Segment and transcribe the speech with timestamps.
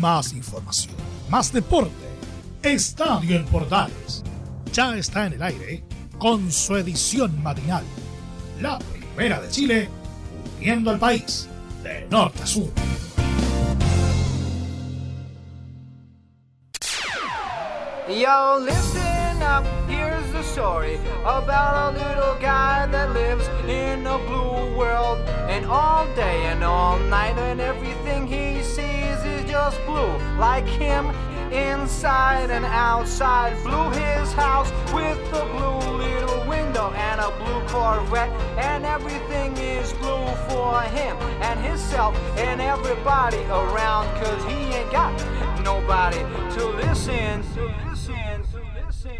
[0.00, 0.94] más información,
[1.28, 1.92] más deporte.
[2.62, 4.22] Estadio en Portales
[4.72, 5.82] ya está en el aire
[6.18, 7.84] con su edición matinal.
[8.60, 9.88] La primera de Chile,
[10.58, 11.48] uniendo al país
[11.82, 12.70] de norte a sur.
[18.08, 24.76] Yo, listen up, here's the story about a little guy that lives in a blue
[24.76, 25.18] world.
[25.48, 28.39] And all day and all night, and everything he
[29.50, 30.14] just blue.
[30.38, 31.10] Like him,
[31.52, 33.52] inside and outside.
[33.64, 38.30] Blew his house with a blue little window and a blue Corvette.
[38.56, 44.06] And everything is blue for him and himself and everybody around.
[44.22, 45.12] Cause he ain't got
[45.64, 46.22] nobody
[46.54, 49.18] to listen, to listen, to listen.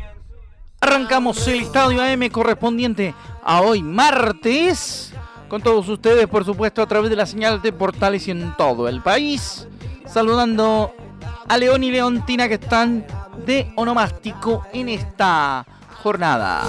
[0.81, 5.13] Arrancamos el Estadio AM correspondiente a hoy martes.
[5.49, 9.03] Con todos ustedes, por supuesto, a través de la señal de portales en todo el
[9.03, 9.67] país.
[10.13, 10.93] Saludando
[11.49, 13.07] a León y Leontina que están
[13.47, 15.65] de onomástico en esta
[16.03, 16.65] jornada.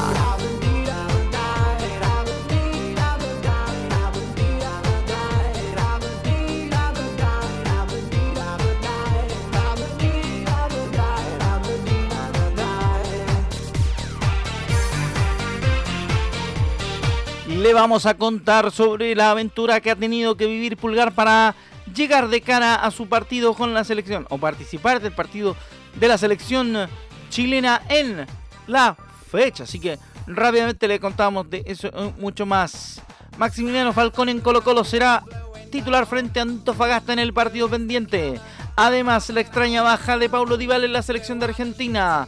[17.47, 21.55] Le vamos a contar sobre la aventura que ha tenido que vivir Pulgar para
[21.93, 25.55] llegar de cara a su partido con la selección o participar del partido
[25.95, 26.87] de la selección
[27.29, 28.25] chilena en
[28.67, 28.95] la
[29.29, 29.63] fecha.
[29.63, 33.01] Así que rápidamente le contamos de eso mucho más.
[33.37, 35.23] Maximiliano Falcón en Colo Colo será
[35.71, 38.39] titular frente a Antofagasta en el partido pendiente.
[38.75, 42.27] Además, la extraña baja de Paulo Dybala en la selección de Argentina.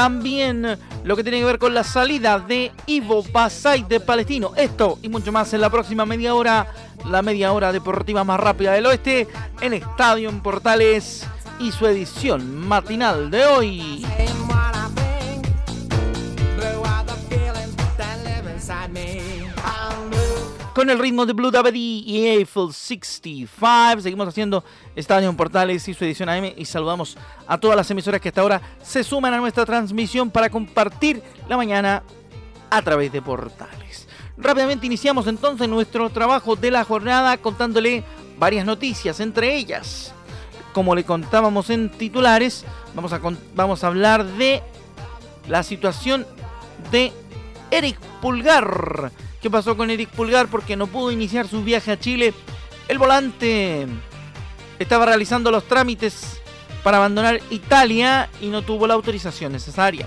[0.00, 4.52] También lo que tiene que ver con la salida de Ivo Basay de Palestino.
[4.56, 6.72] Esto y mucho más en la próxima media hora.
[7.04, 9.28] La media hora deportiva más rápida del oeste
[9.60, 11.26] en Estadio en Portales
[11.58, 14.06] y su edición matinal de hoy.
[20.80, 24.64] Con el ritmo de Blue Dabadi y Eiffel 65, seguimos haciendo
[24.96, 28.62] Estadio Portales y su edición AM y saludamos a todas las emisoras que hasta ahora
[28.82, 32.02] se suman a nuestra transmisión para compartir la mañana
[32.70, 34.08] a través de Portales.
[34.38, 38.02] Rápidamente iniciamos entonces nuestro trabajo de la jornada contándole
[38.38, 40.14] varias noticias, entre ellas,
[40.72, 42.64] como le contábamos en titulares,
[42.94, 43.20] vamos a,
[43.54, 44.62] vamos a hablar de
[45.46, 46.26] la situación
[46.90, 47.12] de
[47.70, 50.48] Eric Pulgar ¿Qué pasó con Eric Pulgar?
[50.48, 52.34] Porque no pudo iniciar su viaje a Chile.
[52.88, 53.86] El volante
[54.78, 56.40] estaba realizando los trámites
[56.82, 60.06] para abandonar Italia y no tuvo la autorización necesaria.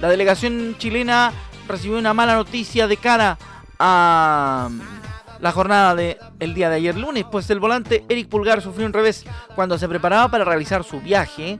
[0.00, 1.32] La delegación chilena
[1.66, 3.38] recibió una mala noticia de cara
[3.78, 4.68] a
[5.40, 9.24] la jornada del día de ayer lunes, pues el volante Eric Pulgar sufrió un revés
[9.54, 11.58] cuando se preparaba para realizar su viaje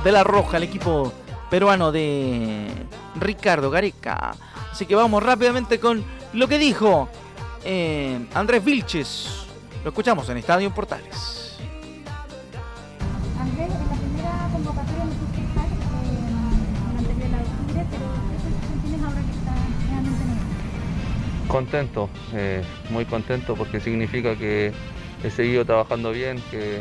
[0.04, 1.14] de la Roja, el equipo
[1.52, 2.66] peruano de
[3.20, 4.36] Ricardo Gareca.
[4.80, 7.10] Así que vamos rápidamente con lo que dijo
[7.66, 9.46] eh, Andrés Vilches.
[9.84, 11.58] Lo escuchamos en Estadio Portales.
[13.38, 18.40] Andrés, en la primera convocatoria no pudiste estar en la anterior de octubre, pero ¿qué
[18.40, 19.54] sensación tienes ahora que está
[19.90, 20.30] realmente en
[21.44, 24.72] el Contento, eh, muy contento porque significa que
[25.26, 26.80] he seguido trabajando bien, que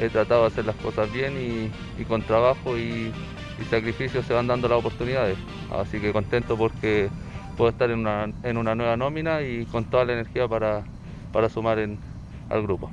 [0.00, 3.12] he tratado de hacer las cosas bien y, y con trabajo y,
[3.60, 5.36] y sacrificio se van dando las oportunidades.
[5.72, 7.10] Así que contento porque
[7.56, 8.00] puedo estar en
[8.56, 10.82] una, nueva nómina y con toda la energía para,
[11.48, 12.90] sumar al grupo.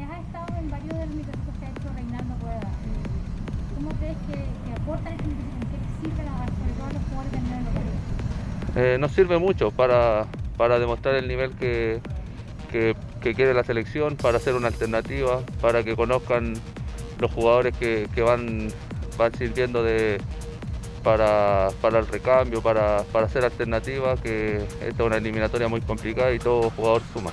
[0.00, 2.70] has estado en varios de los microciclos que ha hecho Reinaldo Rueda.
[3.74, 5.66] ¿Cómo crees que, que aportan este microciclo?
[5.70, 7.82] ¿Qué sirve a, sobre todo a los jugadores de nivel local?
[8.76, 10.26] Eh, nos sirve mucho para,
[10.56, 12.00] para demostrar el nivel que,
[12.70, 16.54] que, que quiere la selección, para hacer una alternativa, para que conozcan
[17.18, 18.68] los jugadores que, que van,
[19.16, 20.20] van sirviendo de,
[21.06, 26.32] para, para el recambio, para, para hacer alternativas, que esta es una eliminatoria muy complicada
[26.32, 27.30] y todo jugador suma.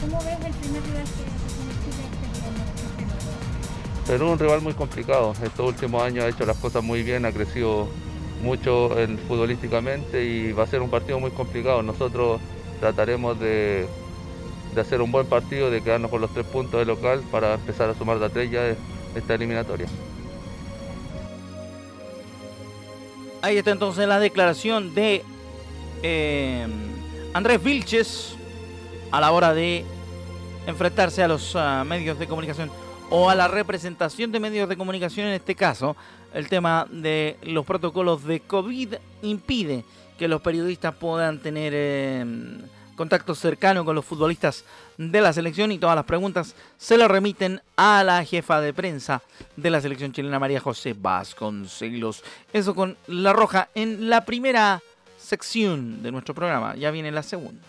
[0.00, 2.04] ¿Cómo ves el primer rival que, que tiene Chile
[4.06, 4.10] este?
[4.10, 5.34] Perú es un rival muy complicado.
[5.44, 7.86] Estos últimos años ha hecho las cosas muy bien, ha crecido
[8.42, 11.82] mucho en- futbolísticamente y va a ser un partido muy complicado.
[11.82, 12.40] Nosotros
[12.80, 13.86] trataremos de,
[14.74, 17.90] de hacer un buen partido, de quedarnos con los tres puntos de local para empezar
[17.90, 18.74] a sumar de a tres ya
[19.18, 19.86] esta eliminatoria.
[23.42, 25.24] Ahí está entonces la declaración de
[26.02, 26.66] eh,
[27.34, 28.34] Andrés Vilches
[29.10, 29.84] a la hora de
[30.66, 32.70] enfrentarse a los ah, medios de comunicación
[33.10, 35.96] o a la representación de medios de comunicación en este caso.
[36.34, 39.84] El tema de los protocolos de COVID impide
[40.18, 42.24] que los periodistas puedan tener eh,
[42.98, 44.64] contacto cercano con los futbolistas
[44.98, 49.22] de la selección y todas las preguntas se le remiten a la jefa de prensa
[49.56, 52.22] de la selección chilena María José Vasconcelos.
[52.52, 54.82] Eso con La Roja en la primera
[55.16, 56.74] sección de nuestro programa.
[56.74, 57.62] Ya viene la segunda.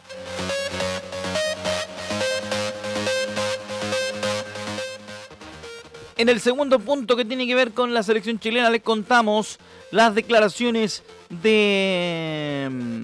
[6.17, 9.57] En el segundo punto que tiene que ver con la selección chilena le contamos
[9.91, 13.03] las declaraciones de mm,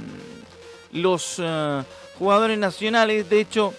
[1.00, 1.83] los eh,
[2.17, 3.29] jugadores nacionales.
[3.29, 3.73] De hecho,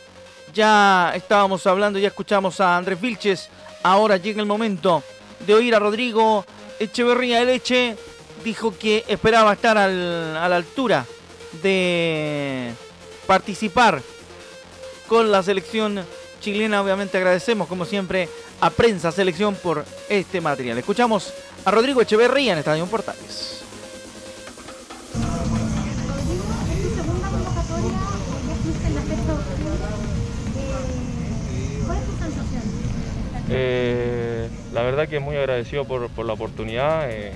[0.55, 3.49] ya estábamos hablando, ya escuchamos a Andrés Vilches.
[3.83, 5.03] Ahora llega el momento
[5.47, 6.45] de oír a Rodrigo
[6.79, 7.43] Echeverría.
[7.43, 7.97] El Eche
[8.45, 11.05] dijo que esperaba estar al- a la altura
[11.63, 12.73] de
[13.27, 14.03] participar
[15.09, 16.05] con la selección
[16.41, 16.83] chilena.
[16.83, 18.29] Obviamente agradecemos, como siempre,
[18.61, 20.79] a Prensa Selección por este material.
[20.79, 21.33] Escuchamos
[21.65, 23.63] a Rodrigo Echeverría en Estadio Portales.
[33.59, 37.11] Eh, la verdad que muy agradecido por, por la oportunidad.
[37.11, 37.33] eh,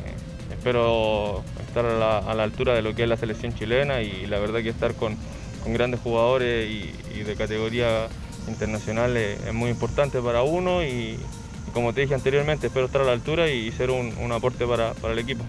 [0.53, 4.61] espero estar a la, altura de lo que es la selección chilena y la verdad
[4.61, 5.17] que estar con,
[5.63, 8.09] con grandes jugadores y, de categoría
[8.49, 11.19] internacional eh, es muy importante para uno y,
[11.73, 14.93] como te dije anteriormente, espero estar a la altura y, ser un, un aporte para,
[14.95, 15.45] para el equipo.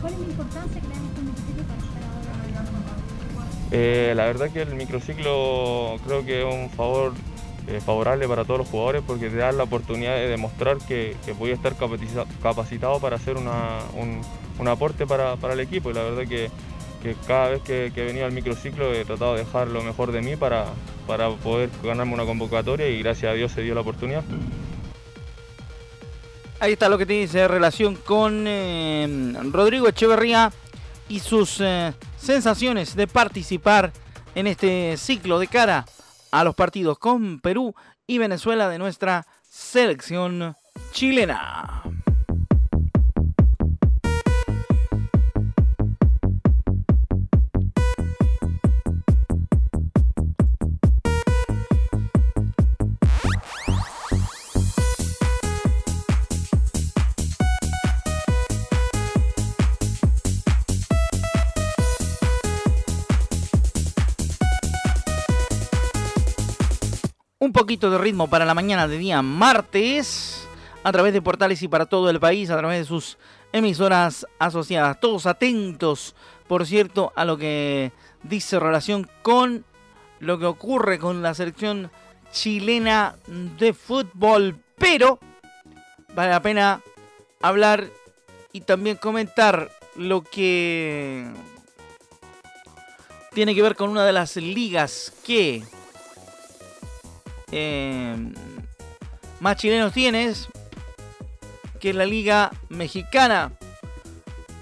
[0.00, 2.05] ¿Cuál es la importancia que le dan estos microciclos para?
[3.72, 7.12] Eh, la verdad que el microciclo creo que es un favor
[7.66, 11.32] eh, favorable para todos los jugadores porque te da la oportunidad de demostrar que, que
[11.32, 14.20] voy a estar capacita- capacitado para hacer una- un,
[14.58, 16.48] un aporte para, para el equipo y la verdad que,
[17.26, 20.22] cada vez que, que he venido al microciclo he tratado de dejar lo mejor de
[20.22, 20.66] mí para,
[21.06, 24.22] para poder ganarme una convocatoria y gracias a Dios se dio la oportunidad.
[26.58, 30.52] Ahí está lo que tiene en relación con eh, Rodrigo Echeverría
[31.08, 31.60] y sus
[32.16, 33.92] sensaciones de participar
[34.34, 35.84] en este ciclo de cara
[36.30, 37.74] a los partidos con Perú
[38.06, 40.54] y Venezuela de nuestra selección
[40.92, 41.82] chilena.
[67.66, 70.46] Poquito de ritmo para la mañana de día martes
[70.84, 73.18] a través de portales y para todo el país, a través de sus
[73.52, 75.00] emisoras asociadas.
[75.00, 76.14] Todos atentos,
[76.46, 77.90] por cierto, a lo que
[78.22, 79.64] dice relación con
[80.20, 81.90] lo que ocurre con la selección
[82.30, 84.62] chilena de fútbol.
[84.78, 85.18] Pero
[86.14, 86.82] vale la pena
[87.42, 87.88] hablar
[88.52, 91.26] y también comentar lo que
[93.34, 95.64] tiene que ver con una de las ligas que
[97.58, 98.14] eh,
[99.40, 100.48] más chilenos tienes,
[101.80, 103.52] que la Liga Mexicana.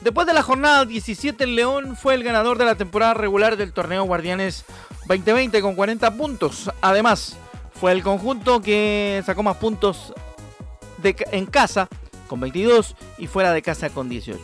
[0.02, 3.72] Después de la jornada 17, el León fue el ganador de la temporada regular del
[3.72, 4.64] torneo Guardianes
[5.08, 6.70] 2020 con 40 puntos.
[6.82, 7.36] Además,
[7.80, 10.12] fue el conjunto que sacó más puntos
[11.02, 11.88] en casa
[12.28, 14.40] con 22 y fuera de casa con 18.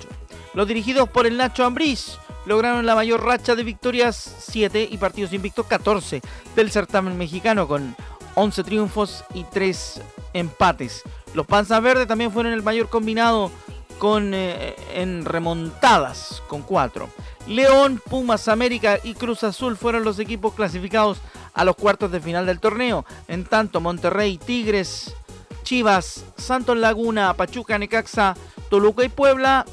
[0.54, 5.32] Los dirigidos por el Nacho Ambriz lograron la mayor racha de victorias 7 y partidos
[5.32, 6.20] invictos 14
[6.56, 7.94] del certamen mexicano con
[8.34, 11.02] 11 triunfos y 3 empates.
[11.34, 13.50] Los Panzas Verdes también fueron el mayor combinado
[13.98, 17.10] con, eh, en remontadas con cuatro.
[17.46, 21.18] León, Pumas, América y Cruz Azul fueron los equipos clasificados
[21.52, 23.04] a los cuartos de final del torneo.
[23.28, 25.14] En tanto, Monterrey, Tigres,
[25.62, 28.34] Chivas, Santos Laguna, Pachuca, Necaxa,
[28.70, 29.66] Toluca y Puebla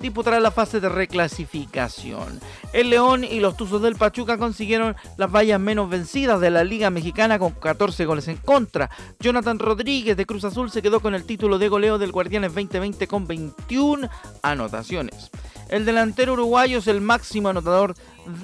[0.00, 2.40] disputarán la fase de reclasificación.
[2.72, 6.90] El León y los Tuzos del Pachuca consiguieron las vallas menos vencidas de la Liga
[6.90, 8.90] Mexicana con 14 goles en contra.
[9.20, 13.06] Jonathan Rodríguez de Cruz Azul se quedó con el título de goleo del Guardianes 2020
[13.06, 14.08] con 21
[14.42, 15.30] anotaciones.
[15.68, 17.94] El delantero uruguayo es el máximo anotador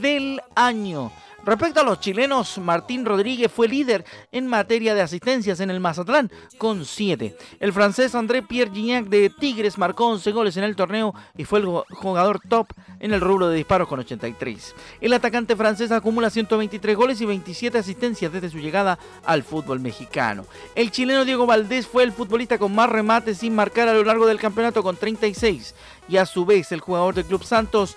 [0.01, 1.11] del año.
[1.45, 6.31] Respecto a los chilenos, Martín Rodríguez fue líder en materia de asistencias en el Mazatlán
[6.57, 7.37] con 7.
[7.61, 11.59] El francés André Pierre Gignac de Tigres marcó 11 goles en el torneo y fue
[11.59, 14.75] el jugador top en el rubro de disparos con 83.
[15.03, 20.47] El atacante francés acumula 123 goles y 27 asistencias desde su llegada al fútbol mexicano.
[20.75, 24.27] El chileno Diego Valdés fue el futbolista con más remates sin marcar a lo largo
[24.27, 25.75] del campeonato con 36
[26.09, 27.97] y a su vez el jugador del Club Santos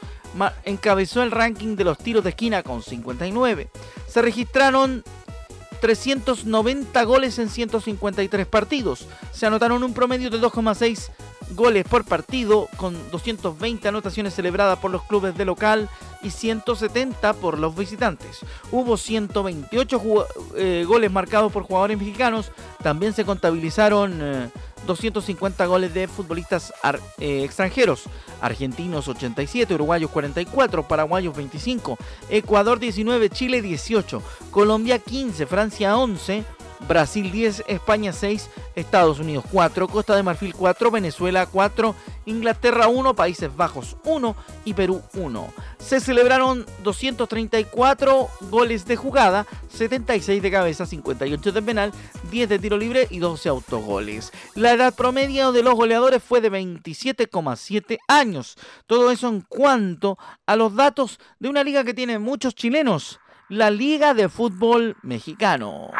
[0.65, 3.69] encabezó el ranking de los tiros de esquina con 59.
[4.07, 5.03] Se registraron
[5.81, 9.07] 390 goles en 153 partidos.
[9.31, 11.09] Se anotaron un promedio de 2,6
[11.51, 15.89] goles por partido, con 220 anotaciones celebradas por los clubes de local
[16.21, 18.39] y 170 por los visitantes.
[18.71, 22.51] Hubo 128 eh, goles marcados por jugadores mexicanos.
[22.81, 24.19] También se contabilizaron...
[24.21, 24.49] Eh,
[24.85, 26.73] 250 goles de futbolistas
[27.19, 28.03] eh, extranjeros.
[28.39, 31.97] Argentinos 87, uruguayos 44, paraguayos 25,
[32.29, 36.43] Ecuador 19, Chile 18, Colombia 15, Francia 11,
[36.87, 43.15] Brasil 10, España 6, Estados Unidos 4, Costa de Marfil 4, Venezuela 4, Inglaterra 1,
[43.15, 45.53] Países Bajos 1 y Perú 1.
[45.79, 51.91] Se celebraron 234 goles de jugada, 76 de cabeza, 58 de penal,
[52.31, 54.31] 10 de tiro libre y 12 autogoles.
[54.55, 58.57] La edad promedio de los goleadores fue de 27,7 años.
[58.85, 63.19] Todo eso en cuanto a los datos de una liga que tiene muchos chilenos,
[63.49, 65.91] la Liga de Fútbol Mexicano.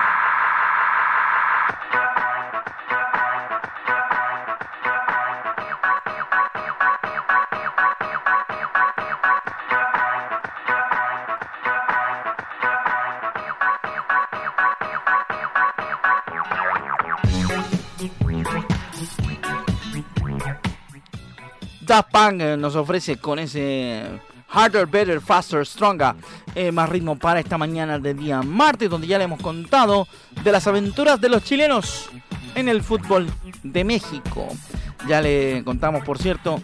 [21.87, 24.03] Daft eh, nos ofrece con ese
[24.49, 26.15] Harder, Better, Faster, Stronger,
[26.53, 30.05] eh, más ritmo para esta mañana de día martes, donde ya le hemos contado
[30.43, 32.09] de las aventuras de los chilenos
[32.55, 33.27] en el fútbol
[33.63, 34.49] de México.
[35.07, 36.61] Ya le contamos, por cierto,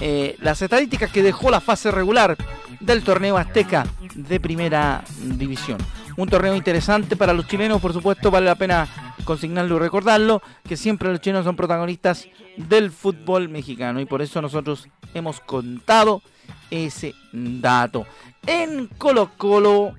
[0.00, 2.36] eh, las estadísticas que dejó la fase regular
[2.80, 5.78] del torneo azteca de primera división.
[6.16, 8.88] Un torneo interesante para los chilenos, por supuesto, vale la pena
[9.24, 14.40] consignarlo y recordarlo, que siempre los chilenos son protagonistas del fútbol mexicano y por eso
[14.42, 16.22] nosotros hemos contado
[16.70, 18.06] ese dato.
[18.46, 19.94] En Colo Colo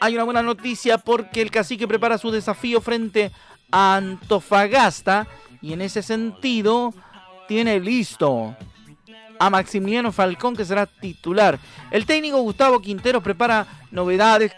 [0.00, 3.30] hay una buena noticia porque el cacique prepara su desafío frente
[3.70, 5.26] a Antofagasta
[5.62, 6.92] y en ese sentido
[7.48, 8.56] tiene listo
[9.38, 11.58] a Maximiliano Falcón que será titular.
[11.90, 14.52] El técnico Gustavo Quintero prepara novedades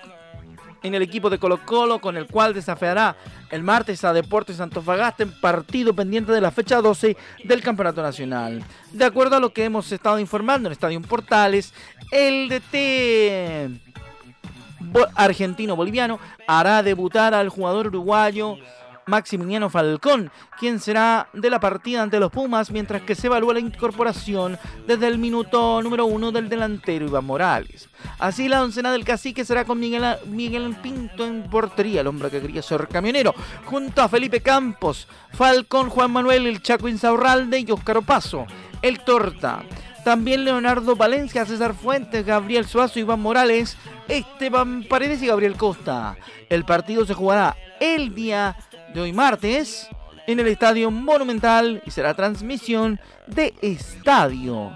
[0.82, 3.16] en el equipo de Colo Colo, con el cual desafiará
[3.50, 8.62] el martes a Deportes Antofagasta en partido pendiente de la fecha 12 del Campeonato Nacional.
[8.92, 11.72] De acuerdo a lo que hemos estado informando en Estadio Portales,
[12.10, 13.86] el DT
[15.14, 18.56] argentino-boliviano hará debutar al jugador uruguayo
[19.08, 23.60] Maximiliano Falcón, quien será de la partida ante los Pumas, mientras que se evalúa la
[23.60, 27.88] incorporación desde el minuto número uno del delantero Iván Morales.
[28.18, 32.40] Así la oncena del cacique será con Miguel, Miguel Pinto en portería, el hombre que
[32.40, 33.32] quería ser camionero,
[33.64, 38.44] junto a Felipe Campos, Falcón, Juan Manuel, el Chaco Insaurralde y Óscar Opaso,
[38.82, 39.62] el Torta.
[40.04, 43.76] También Leonardo Valencia, César Fuentes, Gabriel Suazo, Iván Morales,
[44.08, 46.16] Esteban Paredes y Gabriel Costa.
[46.48, 48.56] El partido se jugará el día
[48.96, 49.90] de hoy martes
[50.26, 54.74] en el Estadio Monumental y será transmisión de Estadio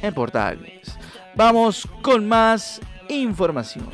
[0.00, 0.96] en Portales.
[1.34, 3.90] Vamos con más información.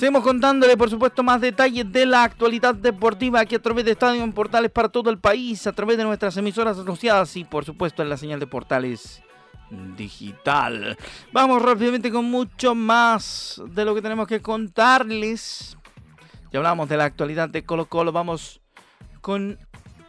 [0.00, 4.24] Seguimos contándole, por supuesto, más detalles de la actualidad deportiva aquí a través de Estadio
[4.24, 8.02] en Portales para todo el país, a través de nuestras emisoras asociadas y, por supuesto,
[8.02, 9.22] en la señal de Portales
[9.98, 10.96] digital.
[11.32, 15.76] Vamos rápidamente con mucho más de lo que tenemos que contarles.
[16.50, 18.62] Ya hablamos de la actualidad de Colo Colo, vamos
[19.20, 19.58] con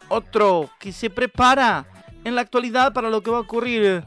[0.08, 1.86] otro que se prepara
[2.24, 4.06] en la actualidad para lo que va a ocurrir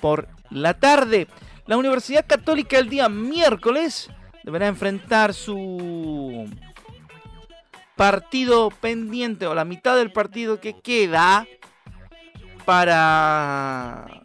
[0.00, 1.28] por la tarde.
[1.66, 4.08] La Universidad Católica el día miércoles
[4.46, 6.48] deberá enfrentar su
[7.96, 11.46] partido pendiente o la mitad del partido que queda
[12.64, 14.22] para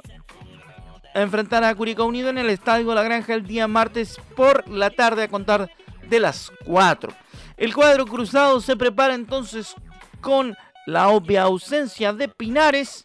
[1.16, 5.24] enfrentar a Curicó Unido en el Estadio La Granja el día martes por la tarde
[5.24, 5.72] a contar
[6.08, 7.12] de las 4.
[7.58, 9.74] El cuadro cruzado se prepara entonces
[10.22, 13.04] con la obvia ausencia de Pinares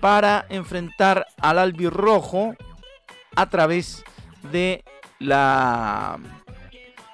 [0.00, 2.54] para enfrentar al albirrojo
[3.36, 4.02] a través
[4.50, 4.82] de
[5.18, 6.18] la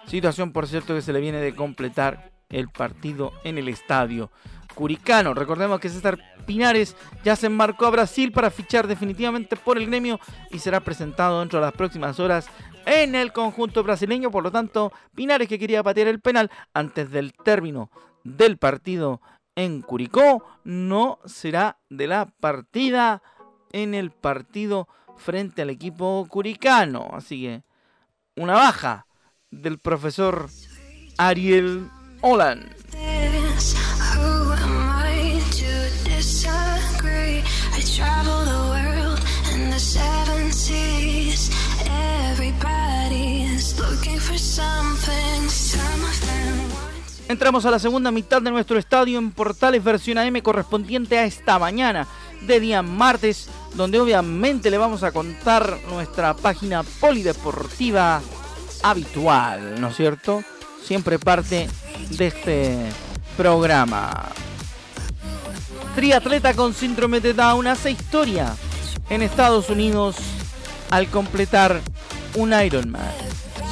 [0.06, 4.30] situación, por cierto, que se le viene de completar el partido en el estadio
[4.74, 5.34] Curicano.
[5.34, 10.18] Recordemos que César Pinares ya se embarcó a Brasil para fichar definitivamente por el gremio
[10.50, 12.48] y será presentado dentro de las próximas horas
[12.86, 14.30] en el conjunto brasileño.
[14.30, 17.90] Por lo tanto, Pinares que quería patear el penal antes del término
[18.24, 19.20] del partido
[19.54, 23.22] en Curicó no será de la partida
[23.72, 27.10] en el partido frente al equipo curicano.
[27.12, 27.62] Así que
[28.36, 29.06] una baja
[29.62, 30.48] del profesor
[31.18, 31.88] Ariel
[32.20, 32.74] Holland.
[47.26, 51.58] Entramos a la segunda mitad de nuestro estadio en Portales versión AM correspondiente a esta
[51.58, 52.06] mañana
[52.46, 58.20] de día martes, donde obviamente le vamos a contar nuestra página polideportiva
[58.84, 60.44] habitual, ¿no es cierto?
[60.82, 61.68] Siempre parte
[62.10, 62.78] de este
[63.34, 64.28] programa.
[65.94, 68.54] Triatleta con síndrome de Down hace historia
[69.08, 70.16] en Estados Unidos
[70.90, 71.80] al completar
[72.34, 73.10] un Ironman.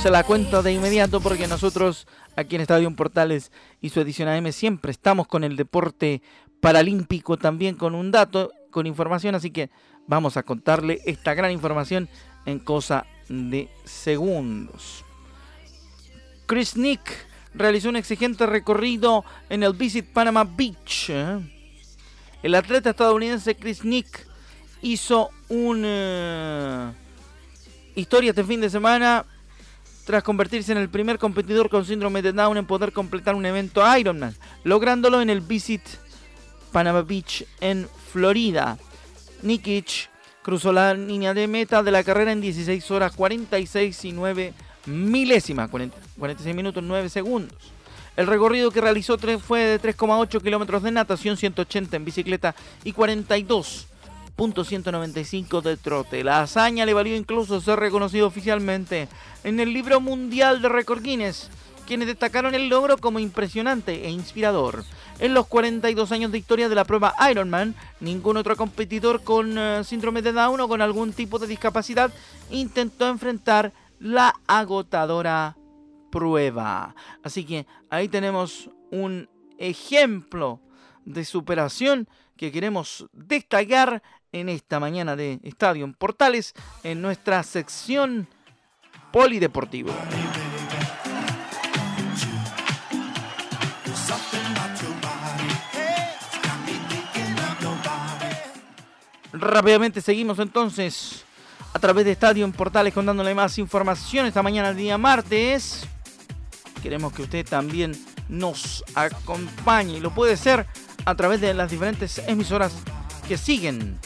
[0.00, 3.52] Se la cuento de inmediato porque nosotros aquí en Estadio Portales
[3.83, 6.23] y su edición AM siempre estamos con el deporte
[6.61, 9.69] paralímpico también con un dato, con información, así que
[10.07, 12.09] vamos a contarle esta gran información
[12.47, 15.05] en cosa de segundos.
[16.47, 21.11] Chris Nick realizó un exigente recorrido en el Visit Panama Beach.
[21.11, 21.39] ¿eh?
[22.43, 24.26] El atleta estadounidense Chris Nick
[24.82, 26.95] hizo una
[27.95, 29.25] historia este fin de semana
[30.04, 33.82] tras convertirse en el primer competidor con síndrome de Down en poder completar un evento
[33.97, 35.82] Ironman, lográndolo en el Visit
[36.73, 38.78] Panama Beach en Florida.
[39.43, 40.12] Nikic
[40.43, 44.52] cruzó la línea de meta de la carrera en 16 horas 46 y 9
[44.87, 47.73] milésimas, 46 minutos 9 segundos.
[48.17, 53.89] El recorrido que realizó fue de 3,8 kilómetros de natación, 180 en bicicleta y 42
[54.37, 56.25] .195 de trote.
[56.25, 59.09] La hazaña le valió incluso ser reconocido oficialmente
[59.45, 61.49] en el libro mundial de récord Guinness,
[61.87, 64.85] quienes destacaron el logro como impresionante e inspirador.
[65.19, 69.85] En los 42 años de historia de la prueba Ironman, ningún otro competidor con eh,
[69.85, 72.13] síndrome de Down o con algún tipo de discapacidad
[72.51, 75.57] intentó enfrentar la agotadora
[76.11, 76.95] prueba.
[77.23, 80.61] Así que ahí tenemos un ejemplo
[81.05, 88.27] de superación que queremos destacar en esta mañana de Estadio Portales en nuestra sección
[89.13, 89.93] polideportivo.
[99.32, 101.25] Rápidamente seguimos entonces
[101.73, 105.86] a través de Estadio en Portales contándole más información esta mañana, el día martes.
[106.82, 107.92] Queremos que usted también
[108.28, 110.66] nos acompañe y lo puede ser
[111.04, 112.73] a través de las diferentes emisoras
[113.26, 113.99] que siguen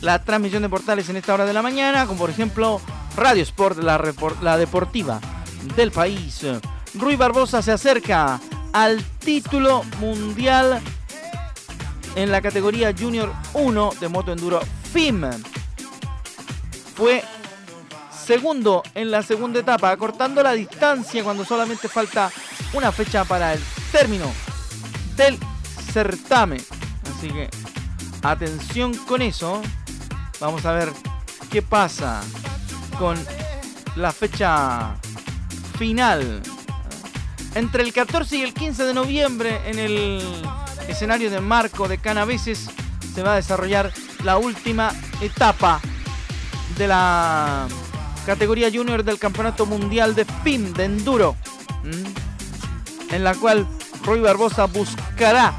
[0.00, 2.80] la transmisión de portales en esta hora de la mañana, como por ejemplo
[3.16, 4.00] Radio Sport, la,
[4.40, 5.20] la deportiva
[5.76, 6.46] del país.
[6.94, 8.40] Rui Barbosa se acerca
[8.72, 10.80] al título mundial
[12.14, 14.60] en la categoría Junior 1 de Moto Enduro
[14.92, 15.30] FIM.
[16.94, 17.22] Fue
[18.24, 22.30] segundo en la segunda etapa, acortando la distancia cuando solamente falta
[22.72, 23.60] una fecha para el
[23.92, 24.26] término
[25.16, 25.38] del
[25.92, 26.64] certamen.
[27.16, 27.50] Así que
[28.22, 29.60] atención con eso.
[30.40, 30.92] Vamos a ver
[31.50, 32.22] qué pasa
[32.98, 33.16] con
[33.96, 34.96] la fecha
[35.78, 36.42] final.
[37.54, 40.22] Entre el 14 y el 15 de noviembre en el
[40.88, 42.70] escenario de Marco de Canaveses
[43.14, 43.92] se va a desarrollar
[44.22, 45.80] la última etapa
[46.76, 47.68] de la
[48.26, 51.36] categoría junior del Campeonato Mundial de FIM de Enduro,
[53.10, 53.66] en la cual
[54.04, 55.54] Roy Barbosa buscará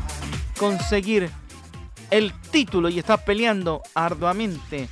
[0.57, 1.29] conseguir
[2.11, 4.89] el título y está peleando arduamente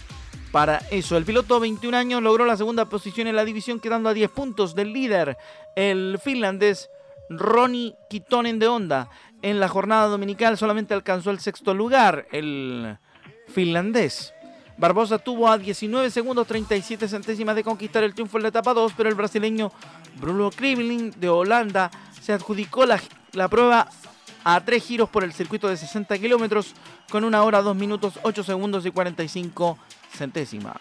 [0.51, 1.17] para eso.
[1.17, 4.75] El piloto 21 años logró la segunda posición en la división quedando a 10 puntos
[4.75, 5.37] del líder,
[5.75, 6.89] el finlandés
[7.29, 9.09] Ronnie Kitonen de Honda.
[9.43, 12.97] En la jornada dominical solamente alcanzó el sexto lugar el
[13.49, 14.33] finlandés.
[14.77, 18.93] Barbosa tuvo a 19 segundos 37 centésimas de conquistar el triunfo en la etapa 2,
[18.95, 19.69] pero el brasileño
[20.15, 23.01] Bruno Kriveling de Holanda se adjudicó la,
[23.33, 23.89] la prueba
[24.45, 26.73] a tres giros por el circuito de 60 kilómetros
[27.11, 29.77] con una hora, 2 minutos, 8 segundos y 45
[30.13, 30.77] centésimas.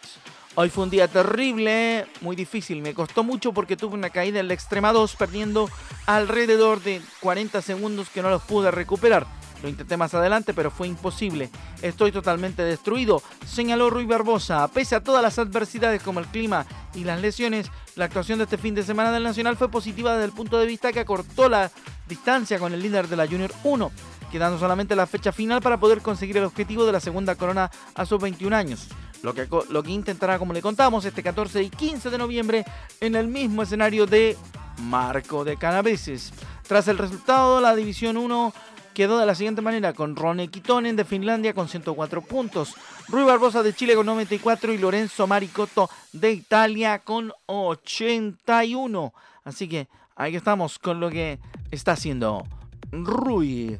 [0.55, 2.83] Hoy fue un día terrible, muy difícil.
[2.83, 5.71] Me costó mucho porque tuve una caída en la extrema 2, perdiendo
[6.05, 9.27] alrededor de 40 segundos que no los pude recuperar.
[9.63, 11.49] Lo intenté más adelante, pero fue imposible.
[11.81, 14.69] Estoy totalmente destruido, señaló Rui Barbosa.
[14.69, 18.59] Pese a todas las adversidades como el clima y las lesiones, la actuación de este
[18.59, 21.71] fin de semana del Nacional fue positiva desde el punto de vista que acortó la
[22.07, 23.91] distancia con el líder de la Junior 1,
[24.31, 28.05] quedando solamente la fecha final para poder conseguir el objetivo de la segunda corona a
[28.05, 28.89] sus 21 años.
[29.23, 32.65] Lo que, lo que intentará, como le contamos, este 14 y 15 de noviembre
[33.01, 34.37] en el mismo escenario de
[34.79, 36.33] Marco de Canaveses.
[36.67, 38.53] Tras el resultado, la División 1
[38.93, 42.75] quedó de la siguiente manera con Rone Kitonen de Finlandia con 104 puntos,
[43.09, 49.13] Rui Barbosa de Chile con 94 y Lorenzo Maricotto de Italia con 81.
[49.45, 51.39] Así que ahí estamos con lo que
[51.71, 52.45] está haciendo
[52.91, 53.79] Rui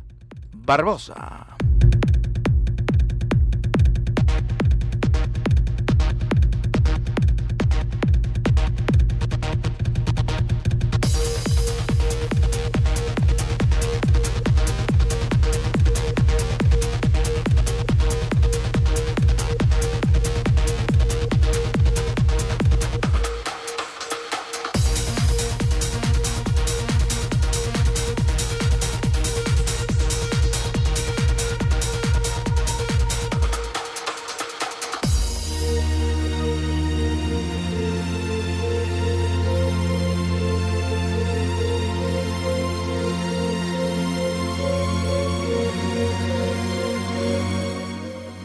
[0.53, 1.52] Barbosa.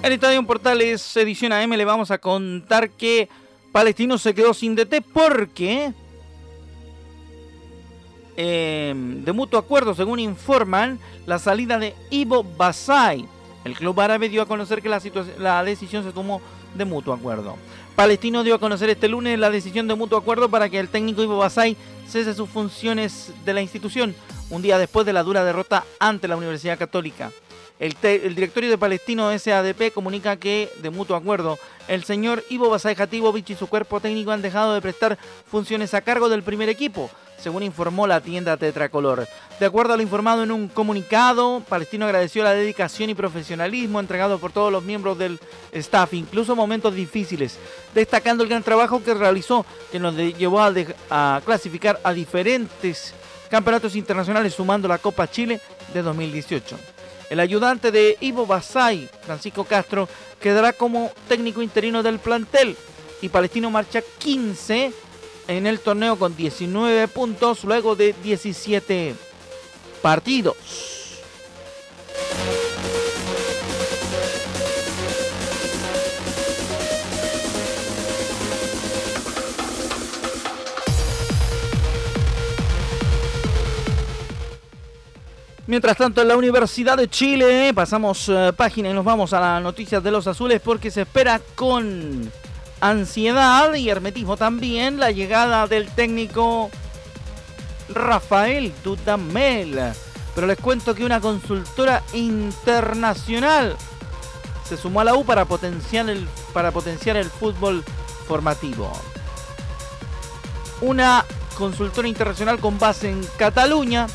[0.07, 3.27] En Estadio Portales edición AM le vamos a contar que
[3.73, 5.91] Palestino se quedó sin DT porque
[8.37, 13.27] em, de mutuo acuerdo, según informan, la salida de Ivo Basay.
[13.65, 15.01] El club árabe dio a conocer que la,
[15.39, 16.41] la decisión se tomó
[16.73, 17.57] de mutuo acuerdo.
[17.97, 21.21] Palestino dio a conocer este lunes la decisión de mutuo acuerdo para que el técnico
[21.21, 21.75] Ivo Basay
[22.07, 24.15] cese sus funciones de la institución,
[24.51, 27.29] un día después de la dura derrota ante la Universidad Católica.
[27.79, 27.95] El,
[28.33, 33.55] directorio de Palestino SADP comunica que, de mutuo acuerdo, el señor Ivo Basay Jatibovich y
[33.55, 35.17] su cuerpo técnico han dejado de prestar
[35.49, 39.27] funciones a cargo del primer equipo, según informó la tienda Tetracolor.
[39.59, 44.39] De acuerdo a lo informado en un comunicado, Palestino agradeció la dedicación y profesionalismo entregado
[44.39, 45.39] por todos los miembros del
[45.71, 47.59] staff, incluso momentos difíciles,
[47.93, 53.13] destacando el gran trabajo que realizó, que nos llevó a clasificar a diferentes
[53.51, 55.61] campeonatos internacionales, sumando la Copa Chile
[55.93, 56.96] de 2018.
[57.29, 60.07] El ayudante de Ivo Basay, Francisco Castro,
[60.39, 62.75] quedará como técnico interino del plantel
[63.21, 64.93] y Palestino marcha 15
[65.47, 69.15] en el torneo con 19 puntos luego de 17
[70.01, 70.96] partidos.
[85.67, 89.61] Mientras tanto, en la Universidad de Chile pasamos eh, página y nos vamos a las
[89.61, 92.31] noticias de los azules porque se espera con
[92.79, 96.71] ansiedad y hermetismo también la llegada del técnico
[97.89, 99.91] Rafael Dudamel.
[100.33, 103.75] Pero les cuento que una consultora internacional
[104.63, 107.83] se sumó a la U para potenciar el, para potenciar el fútbol
[108.25, 108.89] formativo.
[110.79, 111.25] Una
[111.57, 114.07] consultora internacional con base en Cataluña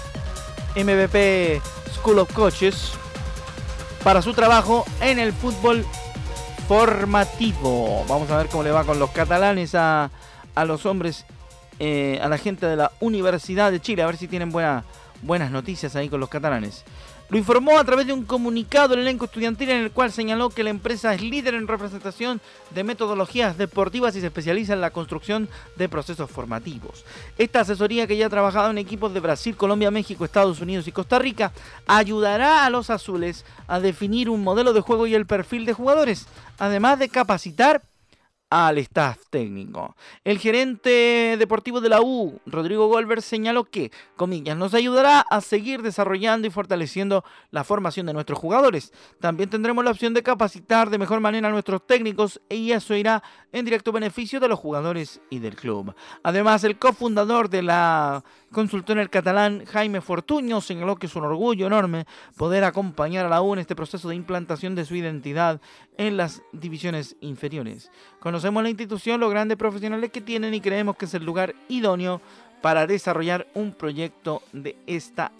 [0.77, 1.61] MVP
[1.95, 2.93] School of Coaches
[4.03, 5.85] para su trabajo en el fútbol
[6.69, 8.05] formativo.
[8.09, 10.11] Vamos a ver cómo le va con los catalanes a,
[10.67, 11.25] los hombres,
[11.79, 15.97] eh, a la gente de la Universidad de Chile, a ver si tienen buenas noticias
[15.97, 16.85] ahí con los catalanes.
[17.33, 20.62] Lo informó a través de un comunicado el elenco estudiantil en el cual señaló que
[20.62, 22.42] la empresa es líder en representación
[22.75, 27.07] de metodologías deportivas y se especializa en la construcción de procesos formativos.
[27.38, 30.92] Esta asesoría que ya ha trabajado en equipos de Brasil, Colombia, México, Estados Unidos y
[30.92, 31.53] Costa Rica
[31.87, 36.27] ayudará a los azules a definir un modelo de juego y el perfil de jugadores,
[36.59, 37.81] además de capacitar
[38.53, 39.97] al staff técnico.
[40.25, 45.81] El gerente deportivo de la U, Rodrigo Goldberg, señaló que, comillas, nos ayudará a seguir
[45.81, 48.93] desarrollando y fortaleciendo la formación de nuestros jugadores.
[49.21, 53.23] También tendremos la opción de capacitar de mejor manera a nuestros técnicos y eso irá
[53.53, 55.95] en directo beneficio de los jugadores y del club.
[56.23, 61.67] Además, el cofundador de la consultora el catalán Jaime Fortuño señaló que es un orgullo
[61.67, 65.61] enorme poder acompañar a la U en este proceso de implantación de su identidad
[65.97, 67.91] en las divisiones inferiores.
[68.21, 72.21] Conocemos la institución, los grandes profesionales que tienen y creemos que es el lugar idóneo
[72.61, 75.33] para desarrollar un proyecto de esta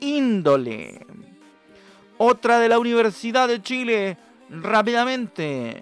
[0.00, 1.06] índole.
[2.16, 4.16] Otra de la Universidad de Chile,
[4.48, 5.80] rápidamente.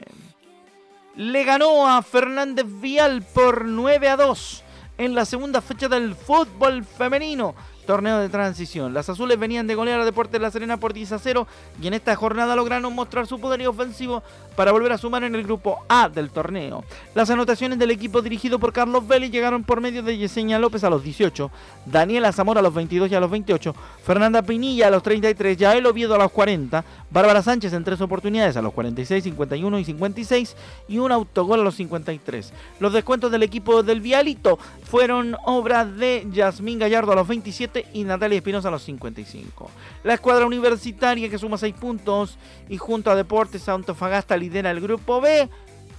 [1.17, 4.65] Le ganó a Fernández Vial por 9 a 2
[4.99, 7.55] en la segunda fecha del fútbol femenino
[7.89, 8.93] torneo de transición.
[8.93, 11.47] Las azules venían de golear a Deportes La Serena por 10 a 0
[11.81, 14.23] y en esta jornada lograron mostrar su poderío ofensivo
[14.57, 16.85] para volver a sumar en el grupo A del torneo.
[17.15, 20.91] Las anotaciones del equipo dirigido por Carlos Vélez llegaron por medio de Yesenia López a
[20.91, 21.51] los 18,
[21.87, 23.75] Daniela Zamora a los 22 y a los 28,
[24.05, 28.59] Fernanda Pinilla a los 33, Yael Oviedo a los 40, Bárbara Sánchez en tres oportunidades
[28.59, 30.57] a los 46, 51 y 56
[30.89, 32.53] y un autogol a los 53.
[32.81, 38.05] Los descuentos del equipo del Vialito fueron obra de Yasmín Gallardo a los 27 y
[38.05, 39.71] Natalia Espinosa a los 55.
[40.05, 42.39] La escuadra universitaria que suma 6 puntos
[42.69, 45.49] y junto a Deportes Antofagasta lidera el grupo B,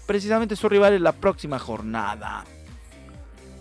[0.05, 2.45] precisamente su rival en la próxima jornada.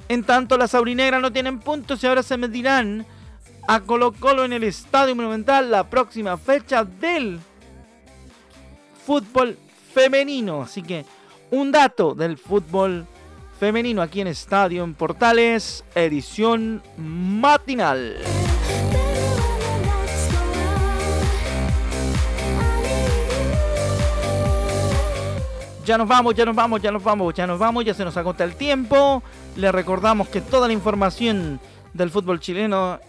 [0.09, 3.05] En tanto, las aurinegras no tienen puntos y ahora se medirán
[3.67, 7.39] a Colo Colo en el Estadio Monumental la próxima fecha del
[9.05, 9.59] fútbol
[9.93, 10.63] femenino.
[10.63, 11.05] Así que
[11.51, 13.07] un dato del fútbol
[13.59, 18.17] femenino aquí en Estadio en Portales, edición matinal.
[25.85, 28.17] Ya nos vamos, ya nos vamos, ya nos vamos, ya nos vamos, ya se nos
[28.17, 29.23] agota el tiempo.
[29.57, 31.59] Le recordamos que toda la información
[31.95, 33.01] del fútbol chileno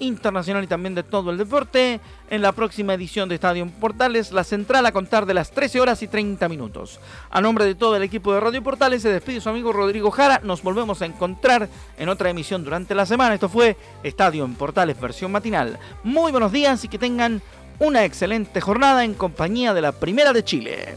[0.00, 4.44] internacional y también de todo el deporte en la próxima edición de Estadio Portales, la
[4.44, 7.00] central a contar de las 13 horas y 30 minutos.
[7.30, 10.40] A nombre de todo el equipo de Radio Portales se despide su amigo Rodrigo Jara.
[10.42, 13.34] Nos volvemos a encontrar en otra emisión durante la semana.
[13.34, 15.78] Esto fue Estadio en Portales versión matinal.
[16.04, 17.42] Muy buenos días y que tengan
[17.78, 20.96] una excelente jornada en compañía de la Primera de Chile.